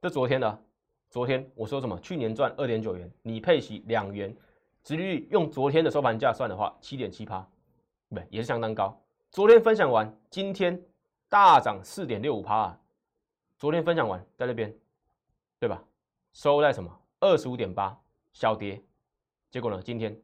[0.00, 0.62] 这昨天的，
[1.10, 2.00] 昨天我说什么？
[2.00, 4.34] 去年赚二点九元，你配息两元，
[4.82, 7.46] 值率用昨天的收盘价算的话，七点七趴，
[8.08, 8.98] 对，也是相当高。
[9.30, 10.82] 昨天分享完，今天
[11.28, 12.80] 大涨四点六五趴啊！
[13.58, 14.72] 昨天分享完在那边，
[15.58, 15.82] 对吧？
[16.32, 17.98] 收在什么二十五点八，
[18.32, 18.80] 小跌。
[19.50, 19.82] 结果呢？
[19.82, 20.16] 今天，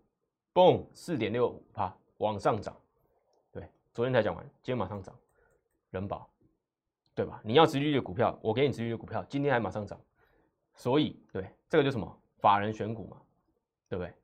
[0.54, 2.76] 嘣，四点六五趴往上涨。
[3.50, 5.14] 对，昨天才讲完，今天马上涨。
[5.90, 6.28] 人保，
[7.14, 7.40] 对吧？
[7.44, 10.00] 你要直率的股票，我给你直率的股票，今天还马上涨。
[10.74, 13.16] 所以，对，这个就什么法人选股嘛，
[13.88, 14.14] 对不对？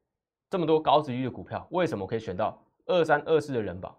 [0.49, 3.99] 这么多高值率的股票，为什么可以选到二三二四的人保？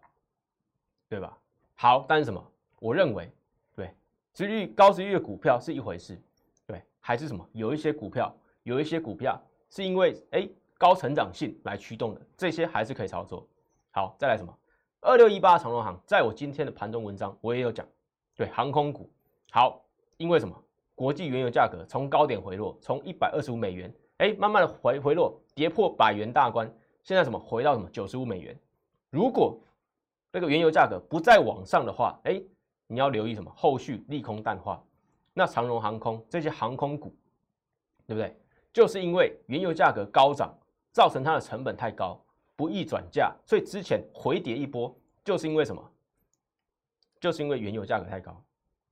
[1.08, 1.38] 对吧？
[1.76, 2.52] 好，但是什么？
[2.80, 3.32] 我认为，
[3.76, 3.94] 对，
[4.34, 6.20] 值率高值率的股票是一回事，
[6.66, 7.48] 对，还是什么？
[7.54, 13.48] 有一些股票，有一些股票是因为哎高成长性来驱动的，这些还是可以操作。
[13.92, 14.58] 好，再来什么？
[15.02, 17.88] 二六一八长隆航，在我今天的盘中文章我也有讲，
[18.36, 19.10] 对，航空股
[19.52, 19.84] 好，
[20.18, 20.56] 因为什么？
[20.96, 26.70] 国际原油价格从高点回落，从一百二十五美元，哎，慢慢的回回落，跌破百元大关，
[27.04, 27.40] 现在什么？
[27.40, 27.90] 回到什么？
[27.90, 28.54] 九十五美元。
[29.10, 29.58] 如果
[30.34, 32.42] 这个原油价格不再往上的话，哎，
[32.92, 33.52] 你要留意什么？
[33.56, 34.84] 后续利空淡化。
[35.32, 37.16] 那长荣航空这些航空股，
[38.08, 38.36] 对不对？
[38.74, 40.54] 就是因为原油价格高涨，
[40.92, 42.20] 造成它的成本太高，
[42.56, 45.92] 不易转嫁，所以之前回跌一波，就是因为什么？
[47.20, 48.42] 就是因为原油价格太高，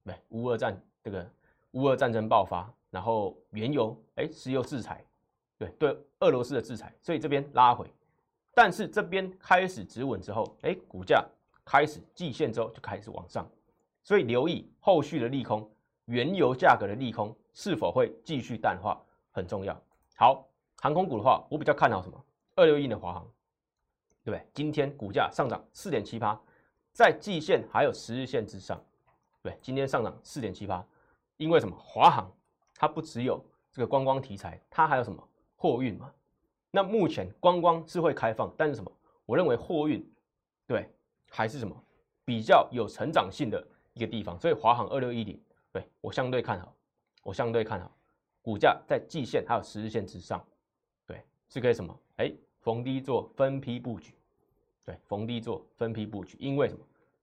[0.06, 1.28] 对，乌俄战这个
[1.72, 5.04] 乌俄战争爆发，然后原油哎石油制裁，
[5.58, 7.90] 对对，俄罗斯的制裁，所以这边拉回，
[8.54, 11.26] 但是这边开始止稳之后，哎，股价
[11.66, 13.50] 开始季线之后就开始往上，
[14.08, 15.70] 所以留意后续的利空，
[16.06, 18.98] 原油价格的利空是否会继续淡化。
[19.32, 19.78] 很重要。
[20.16, 22.26] 好，航空股的话，我比较看好什么？
[22.56, 23.28] 二六一的华航，
[24.24, 24.48] 对不对？
[24.54, 26.40] 今天股价上涨四点七八，
[26.94, 28.82] 在季线还有十日线之上。
[29.42, 30.88] 对，今天上涨四点七八，
[31.36, 31.76] 因为什么？
[31.78, 32.32] 华航
[32.76, 33.44] 它不只有
[33.74, 35.22] 这个观光题材，它还有什么
[35.58, 36.10] 货运嘛？
[36.72, 38.90] 那目前观光是会开放，但是什么？
[39.26, 40.10] 我认为货运
[40.66, 40.90] 对
[41.30, 41.76] 还是什么
[42.24, 46.72] 比较有成长性的一个地方，所以华航二六一零，对我相对看好，
[47.24, 47.92] 我相对看好。
[48.44, 50.46] 股价在季线还有十日线之上，
[51.08, 52.00] 对，是可以什么？
[52.18, 54.14] 哎，逢低做分批布局，
[54.86, 56.38] 对，逢低做分批布局。
[56.40, 56.80] 因为什么？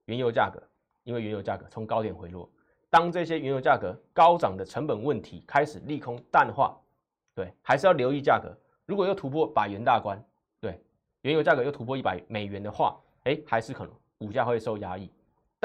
[0.07, 0.61] 原油价格，
[1.05, 2.51] 因为原油价格从高点回落，
[2.91, 6.77] 当这些原油价格高涨的成本问题开始利空淡化，
[7.37, 8.53] 对，还是要留意价格。
[8.85, 10.23] 如果又突破百元大关，
[10.61, 10.83] 对，
[11.23, 15.11] 原油价格又突破一百美元的话，哎，还是可能股价会受压抑。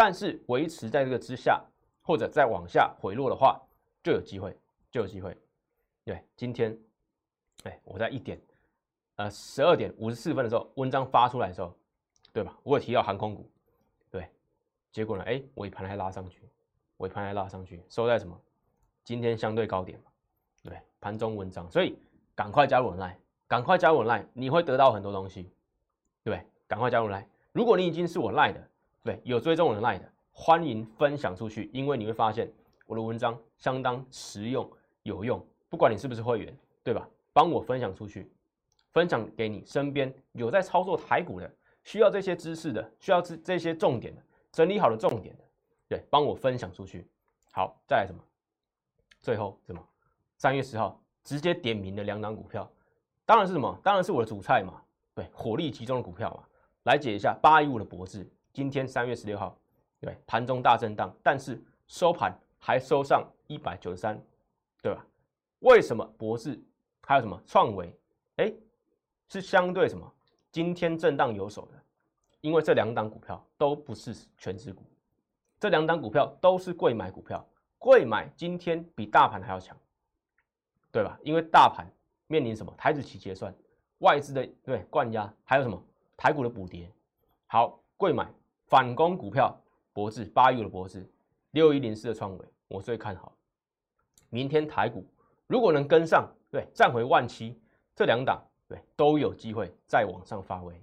[0.01, 1.61] 但是维持在这个之下，
[2.01, 3.61] 或者再往下回落的话，
[4.01, 4.55] 就有机会，
[4.89, 5.37] 就有机会。
[6.05, 6.79] 对，今天，
[7.65, 8.39] 哎，我在一点，
[9.17, 11.75] 呃，十二点五十四分的时候，文章发出来的时候，
[12.31, 12.57] 对吧？
[12.63, 13.45] 我有提到航空股，
[14.09, 14.25] 对，
[14.89, 16.43] 结果呢，哎，尾盘还拉上去，
[16.99, 18.39] 尾盘还拉上去，收在什么？
[19.03, 20.05] 今天相对高点嘛，
[20.63, 21.99] 对，盘中文章，所以
[22.33, 23.17] 赶快加入我 line，
[23.49, 25.51] 赶快加入我 line，你会得到很多东西，
[26.23, 27.25] 对，赶快加入 line。
[27.51, 28.68] 如果你已经是我赖的，
[29.09, 32.47] 对，有追踪我的 line 的，欢迎分享出去，因为你会发现
[32.85, 35.43] 我的文章相当实用有用。
[35.67, 37.09] 不管你是不是会员，对吧？
[37.33, 38.31] 帮我分享出去，
[38.91, 41.51] 分享给你身边有在操作台股的，
[41.83, 45.43] 需要这些知识的，需要这这些重点的，整理好的重点的，
[45.87, 47.07] 对，帮我分享出去。
[47.51, 48.21] 好，再来什么？
[49.19, 49.83] 最后什么？
[50.37, 52.71] 三月十号直接点名的两档股票，
[53.25, 53.75] 当然是什么？
[53.83, 54.79] 当然是我的主菜嘛。
[55.15, 56.43] 对，火力集中的股票嘛。
[56.83, 58.25] 来解一下八一五的脖子，
[58.59, 59.57] 今天三月十六号，
[60.01, 64.21] 对，盘中大震荡，但是收盘还收上一百九十三，
[64.81, 65.07] 对吧？
[65.59, 66.61] 为什么博士
[66.99, 67.97] 还有什么创维？
[68.35, 68.53] 哎，
[69.29, 70.13] 是相对什么？
[70.51, 71.81] 今天震荡有手的，
[72.41, 74.83] 因为这两档股票都不是全值股，
[75.57, 79.77] 这两档股票都是贵买股票，贵买今天比大盘还要强，
[80.91, 81.17] 对吧？
[81.23, 81.87] 因为大盘
[82.27, 82.73] 面临什么？
[82.77, 83.55] 台子期结算，
[83.99, 85.81] 外资的对灌压，还有什么
[86.17, 86.91] 台股的补跌。
[87.47, 88.29] 好，贵买
[88.69, 89.59] 反攻股票，
[89.93, 91.03] 博智八亿的博智，
[91.51, 93.33] 六一零四的创维，我最看好，
[94.29, 95.03] 明天台股。
[95.47, 97.59] 如果能跟上，对，站回万七，
[97.95, 100.79] 这两档对都有机会再往上发威。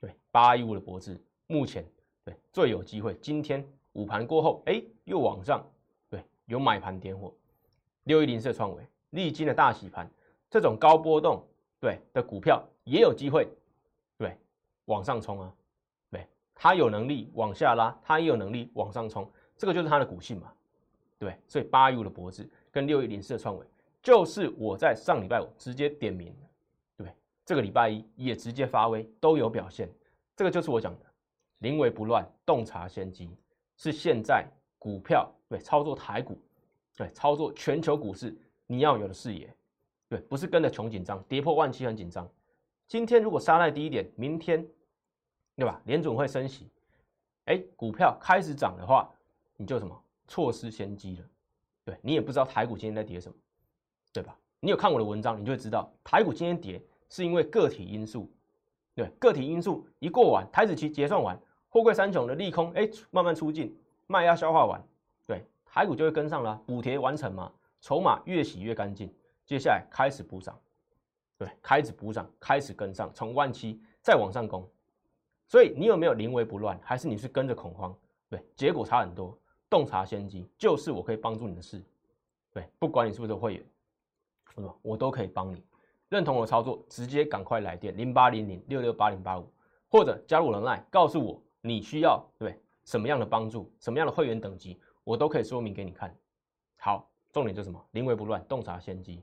[0.00, 1.86] 对，八一五的博智目前
[2.24, 3.14] 对最有机会。
[3.22, 5.64] 今天午盘过后，哎，又往上，
[6.10, 7.32] 对，有买盘点火。
[8.02, 10.10] 六一零四的创维历经了大洗盘，
[10.50, 11.40] 这种高波动
[11.78, 13.46] 对的股票也有机会
[14.18, 14.36] 对
[14.86, 15.54] 往上冲啊。
[16.54, 20.52] 对，它有能力往下拉，它也有能力往上冲，这个就是它的股性嘛。
[21.18, 23.66] 对，所以八一五的脖子跟六一零四的创维。
[24.02, 26.34] 就是我在上礼拜五直接点名，
[26.96, 27.14] 对不对？
[27.44, 29.88] 这个礼拜一也直接发威，都有表现。
[30.36, 31.06] 这个就是我讲的，
[31.58, 33.30] 临危不乱，洞察先机，
[33.76, 34.46] 是现在
[34.78, 36.38] 股票对操作台股，
[36.96, 38.36] 对操作全球股市
[38.66, 39.48] 你要有的视野，
[40.08, 42.28] 对，不是跟着穷紧张，跌破万七很紧张。
[42.86, 44.66] 今天如果杀在低一点，明天
[45.56, 45.80] 对吧？
[45.84, 46.68] 联准会升息，
[47.44, 49.10] 哎，股票开始涨的话，
[49.56, 51.24] 你就什么错失先机了，
[51.84, 53.34] 对你也不知道台股今天在跌什么。
[54.12, 54.38] 对吧？
[54.60, 58.30] 你有看我的文章，你就会知道台股今天跌是因为个体因素。
[58.94, 61.36] 对，个体因素一过完，台子期结算完，
[61.68, 63.76] 货柜三雄的利空哎慢慢出尽，
[64.06, 64.80] 卖压消化完，
[65.26, 67.50] 对，台股就会跟上了，补贴完成嘛，
[67.80, 69.12] 筹码越洗越干净，
[69.44, 70.56] 接下来开始补涨，
[71.36, 74.64] 对，开始补涨，开始跟上，从万七再往上攻。
[75.54, 77.96] 所以你有没有临危不乱，还是你是跟着恐慌？
[78.28, 79.38] 对，结果差很多。
[79.70, 81.80] 洞察先机就是我可以帮助你的事。
[82.52, 83.64] 对，不管你是不是会员。
[84.52, 85.64] 什么我都可以帮你，
[86.08, 89.48] 认同我操作，直接赶快来电零八零零六六八零八五，
[89.88, 96.12] 或者加入我的 line，告诉我你需要对什么样的帮助，什么样的会员等级，我都可以说明给你看。
[96.78, 97.80] 好，重点就是什么？
[97.92, 99.22] 临危不乱，洞察先机。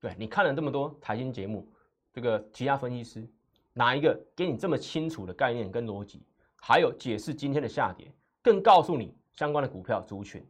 [0.00, 1.68] 对你看了这么多财经节目，
[2.12, 3.28] 这个其他分析师
[3.76, 6.22] 哪一个给你这么清楚的概念跟逻辑，
[6.56, 8.10] 还有解释今天的下跌，
[8.40, 10.46] 更告诉你相关的股票族群，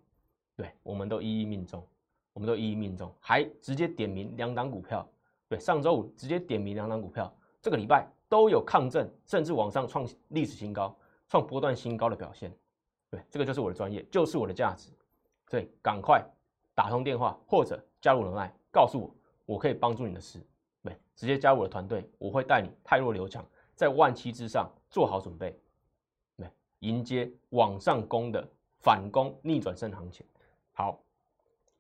[0.55, 1.85] 对，我们都一一命中，
[2.35, 5.09] 我们都一一命中，还直接点名两档股票，
[5.49, 10.95] 对，上周五直接点名两档股票，这个礼拜都有抗震，甚至往上创历史新高，
[11.27, 12.55] 创波段新高的表现，
[13.11, 14.91] 对，这个就是我的专业，就是我的价值，
[15.49, 16.23] 所以赶快
[16.75, 19.15] 打通电话或者加入人脉，告诉我，
[19.47, 20.39] 我可以帮助你的事，
[21.15, 23.45] 直接加入我的团队，我会带你太弱留强，
[23.75, 25.59] 在万七之上做好准备。
[26.81, 28.47] 迎接往上攻的
[28.79, 30.27] 反攻逆转胜行情，
[30.75, 31.03] 好，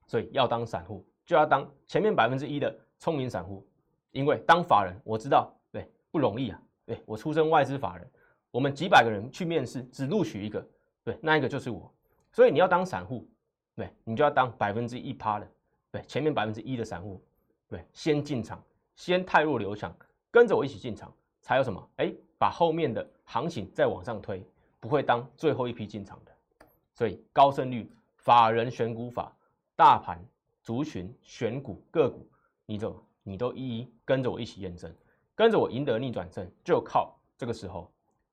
[0.07, 3.66] 所以要当散户就要当前面百分之一的聪明散户，
[4.12, 8.11] 因为当法人我知道对不容易啊，对我出身外资法人，
[8.51, 10.66] 我们几百个人去面试只录取一个，
[11.03, 11.93] 对那一个就是我，
[12.32, 13.28] 所以你要当散户，
[13.74, 15.47] 对你就要当百分之一趴的，
[15.91, 17.22] 对前面百分之一的散户，
[17.68, 18.64] 对先进场，
[18.95, 19.95] 先太弱留强，
[20.31, 24.45] 跟着我一起进场，才有什么哎把后面的行情再往上推。
[24.81, 29.35] 不会当最后一批进场的，所以高胜率法人选股法、
[29.75, 30.23] 大盘
[30.63, 32.29] 族群选股个股，
[32.67, 34.95] 你都你都一一跟着我一起验证，
[35.35, 37.91] 跟着我赢得逆转胜，就靠这个时候。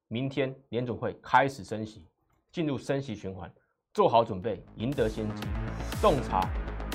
[0.09, 2.05] 明天联总会开始升息，
[2.51, 3.49] 进入升息循环，
[3.93, 5.43] 做好准备，赢得先机，
[6.01, 6.41] 洞察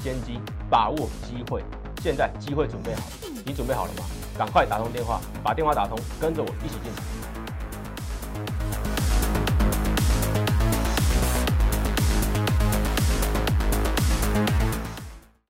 [0.03, 0.39] 先机，
[0.69, 1.65] 把握机会。
[2.03, 4.03] 现在机会准备好了，你准备好了吗？
[4.37, 7.05] 赶快打通电话，把电话打通，跟着我一起进场。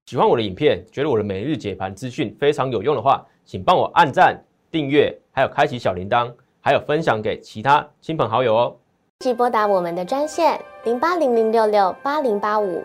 [0.05, 4.39] 喜欢我的影片，觉得我的每日解盘资讯非常有用的话，请帮我按赞、
[4.71, 6.31] 订阅，还有开启小铃铛，
[6.61, 8.77] 还有分享给其他亲朋好友哦。
[9.21, 12.85] 即拨打我们的专线零八零零六六八零八五